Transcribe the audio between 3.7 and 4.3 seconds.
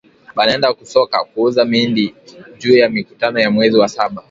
wa saba